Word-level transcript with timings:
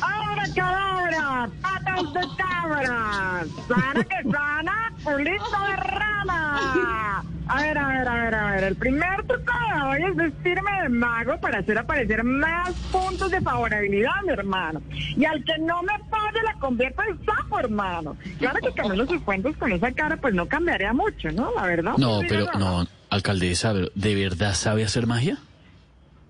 ¡Ahora, 0.00 0.44
cadabra! 0.54 1.50
¡Patas 1.60 2.12
de 2.12 2.20
cabra! 2.36 3.44
¡Sana 3.68 4.04
que 4.04 4.30
sana! 4.30 4.92
¡Culito 5.02 5.58
de 5.68 5.76
rana! 5.76 7.22
A 7.48 7.62
ver, 7.62 7.76
a 7.76 7.88
ver, 7.88 8.08
a 8.08 8.14
ver, 8.14 8.34
a 8.34 8.50
ver. 8.52 8.64
El 8.64 8.76
primer 8.76 9.26
truco 9.26 9.52
de 9.52 9.82
hoy 9.82 10.10
es 10.10 10.16
vestirme 10.16 10.82
de 10.82 10.88
mago 10.88 11.38
para 11.40 11.58
hacer 11.58 11.76
aparecer 11.76 12.22
más 12.24 12.72
puntos 12.90 13.30
de 13.30 13.40
favorabilidad, 13.40 14.22
mi 14.24 14.32
hermano. 14.32 14.80
Y 14.90 15.24
al 15.24 15.44
que 15.44 15.58
no 15.58 15.82
me 15.82 15.98
pague 16.08 16.42
la 16.44 16.54
convierto 16.54 17.02
en 17.02 17.18
sapo, 17.26 17.58
hermano. 17.58 18.16
Claro 18.38 18.58
que 18.62 18.72
Camilo 18.72 19.06
sus 19.06 19.20
cuentos 19.22 19.56
con 19.56 19.72
esa 19.72 19.92
cara, 19.92 20.16
pues 20.16 20.32
no 20.34 20.46
cambiaría 20.46 20.92
mucho, 20.92 21.30
¿no? 21.32 21.52
La 21.54 21.66
verdad. 21.66 21.94
No, 21.98 22.20
pero 22.26 22.46
no, 22.58 22.86
alcaldesa, 23.10 23.72
pero 23.74 23.88
¿de 23.94 24.14
verdad 24.14 24.54
sabe 24.54 24.84
hacer 24.84 25.06
magia? 25.06 25.36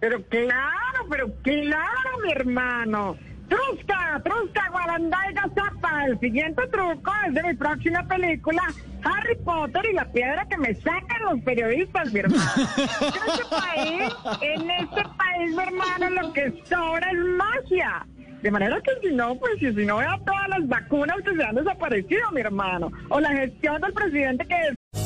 Pero 0.00 0.22
claro, 0.26 1.06
pero 1.10 1.34
claro, 1.42 2.18
mi 2.22 2.30
hermano. 2.30 3.16
Trusca, 3.48 4.20
Trusca, 4.24 4.68
Guarandaiga, 4.70 5.48
Zapa. 5.54 6.06
El 6.06 6.18
siguiente 6.20 6.62
truco 6.68 7.12
es 7.26 7.34
de 7.34 7.42
mi 7.42 7.54
próxima 7.54 8.02
película, 8.06 8.62
Harry 9.04 9.36
Potter 9.44 9.82
y 9.90 9.94
la 9.94 10.04
piedra 10.12 10.46
que 10.46 10.58
me 10.58 10.74
sacan 10.74 11.22
los 11.24 11.40
periodistas, 11.40 12.12
mi 12.12 12.20
hermano. 12.20 12.42
En 12.76 13.30
este 13.30 13.44
país, 13.50 14.14
en 14.42 14.70
este 14.70 15.02
país, 15.16 15.56
mi 15.56 15.62
hermano, 15.62 16.22
lo 16.22 16.32
que 16.32 16.62
sobra 16.64 17.10
es 17.10 17.18
magia. 17.18 18.06
De 18.42 18.50
manera 18.52 18.80
que 18.82 19.08
si 19.08 19.14
no, 19.14 19.34
pues 19.34 19.58
si, 19.58 19.72
si 19.72 19.84
no 19.84 19.96
vea 19.96 20.16
todas 20.24 20.48
las 20.48 20.68
vacunas 20.68 21.16
que 21.24 21.34
se 21.34 21.42
han 21.42 21.56
desaparecido, 21.56 22.30
mi 22.32 22.40
hermano. 22.40 22.92
O 23.08 23.18
la 23.18 23.30
gestión 23.30 23.80
del 23.80 23.92
presidente 23.92 24.46
que 24.46 24.54
es 24.54 24.77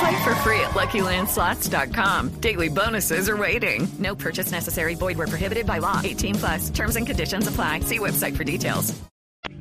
Play 0.00 0.24
for 0.24 0.34
free 0.36 0.60
at 0.60 0.70
LuckyLandSlots.com. 0.70 2.40
Daily 2.40 2.68
bonuses 2.70 3.28
are 3.28 3.36
waiting. 3.36 3.86
No 3.98 4.14
purchase 4.14 4.50
necessary. 4.50 4.94
Void 4.94 5.18
where 5.18 5.26
prohibited 5.26 5.66
by 5.66 5.78
law. 5.78 6.00
18 6.02 6.34
plus. 6.36 6.70
Terms 6.70 6.96
and 6.96 7.06
conditions 7.06 7.46
apply. 7.46 7.80
See 7.80 7.98
website 7.98 8.34
for 8.36 8.44
details. 8.44 8.94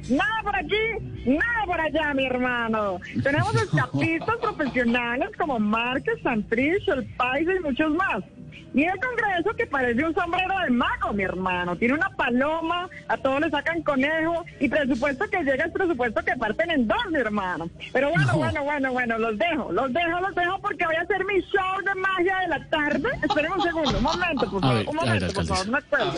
Nada 0.10 0.42
por 0.44 0.54
aquí, 0.56 1.26
nada 1.28 1.66
por 1.66 1.78
allá, 1.80 2.14
mi 2.16 2.26
hermano. 2.26 3.00
Tenemos 3.22 3.54
escapistas 3.56 4.38
profesionales 4.42 5.30
como 5.38 5.60
Márquez, 5.60 6.22
Santrich, 6.24 6.88
El 6.88 7.06
Paisa 7.18 7.52
y 7.54 7.60
muchos 7.60 7.92
más. 7.96 8.24
Y 8.74 8.84
el 8.84 9.00
Congreso 9.00 9.56
que 9.58 9.66
parece 9.66 10.04
un 10.06 10.14
sombrero 10.14 10.60
de 10.60 10.70
mago, 10.70 11.12
mi 11.14 11.24
hermano. 11.24 11.76
Tiene 11.76 11.96
una 11.96 12.10
paloma, 12.12 12.88
a 13.08 13.18
todos 13.18 13.42
le 13.42 13.50
sacan 13.50 13.82
conejo 13.82 14.46
y 14.60 14.70
presupuesto 14.70 15.28
que 15.30 15.44
llega 15.44 15.66
es 15.66 15.72
presupuesto 15.72 16.24
que 16.24 16.36
parten 16.38 16.70
en 16.72 16.88
dos, 16.88 16.98
mi 17.10 17.18
hermano. 17.18 17.70
Pero 17.92 18.12
bueno, 18.12 18.38
bueno, 18.38 18.64
bueno, 18.64 18.92
bueno, 18.92 19.18
los 19.18 19.38
dejo, 19.38 19.72
los 19.72 19.92
dejo, 19.92 20.20
los 20.20 20.36
dejo 20.36 20.60
porque 20.60 20.86
voy 20.86 20.96
a 20.96 21.02
hacer 21.02 21.26
mi 21.26 21.42
show 21.42 21.84
de 21.84 21.96
magia 21.96 22.38
de 22.40 22.48
la 22.48 22.70
tarde. 22.70 23.10
Esperen 23.24 23.52
un 23.54 23.62
segundo, 23.62 23.98
un 23.98 24.04
momento, 24.04 24.52
por 24.52 24.62
favor, 24.62 24.78
ver, 24.78 24.88
un 24.88 24.96
ver, 24.98 25.06
momento, 25.06 25.34
por 25.34 25.46
favor, 25.46 25.70
no 25.70 25.78
acuerdo. 25.78 26.14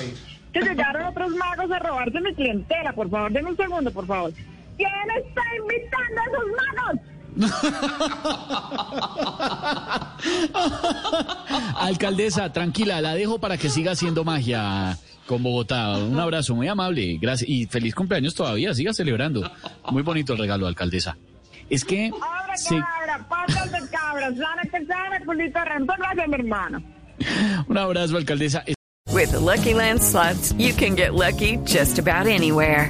Que 0.51 0.59
llegaron 0.59 1.05
otros 1.05 1.29
magos 1.35 1.71
a 1.71 1.79
robarse 1.79 2.19
mi 2.19 2.33
clientela, 2.35 2.91
por 2.91 3.09
favor, 3.09 3.31
denme 3.31 3.51
un 3.51 3.57
segundo, 3.57 3.91
por 3.91 4.05
favor. 4.05 4.33
¿Quién 4.75 5.11
está 5.23 5.41
invitando 5.57 6.21
a 6.21 6.25
esos 6.25 6.45
magos? 6.75 7.10
Alcaldesa, 11.77 12.51
tranquila, 12.51 13.01
la 13.01 13.13
dejo 13.15 13.39
para 13.39 13.57
que 13.57 13.69
siga 13.69 13.93
haciendo 13.93 14.23
magia 14.23 14.97
con 15.25 15.43
Bogotá. 15.43 15.97
Un 15.97 16.19
abrazo 16.19 16.55
muy 16.55 16.67
amable, 16.67 17.17
gracias 17.21 17.49
y 17.49 17.65
feliz 17.65 17.95
cumpleaños 17.95 18.35
todavía, 18.35 18.73
siga 18.73 18.93
celebrando. 18.93 19.49
Muy 19.91 20.03
bonito 20.03 20.33
el 20.33 20.39
regalo, 20.39 20.67
alcaldesa. 20.67 21.17
Es 21.69 21.85
que 21.85 22.07
Abra 22.07 22.57
sí, 22.57 22.75
cabra, 22.79 23.27
patas 23.29 23.71
de 23.71 23.79
cabra, 23.89 24.35
sana 24.35 24.61
que 24.63 24.85
sana, 24.85 25.19
culito 25.25 25.59
rento, 25.63 25.93
gracias, 25.97 26.27
mi 26.27 26.35
hermano. 26.35 26.83
un 27.67 27.77
abrazo, 27.77 28.17
alcaldesa. 28.17 28.63
With 29.13 29.31
the 29.31 29.39
Lucky 29.39 29.73
Land 29.73 30.01
slots, 30.01 30.53
you 30.57 30.73
can 30.73 30.95
get 30.95 31.13
lucky 31.13 31.57
just 31.65 31.99
about 31.99 32.27
anywhere. 32.27 32.89